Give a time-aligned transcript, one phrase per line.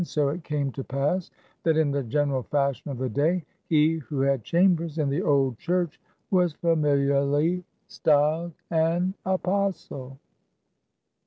[0.03, 1.29] So it came to pass,
[1.61, 5.59] that in the general fashion of the day, he who had chambers in the old
[5.59, 10.17] church was familiarly styled an Apostle.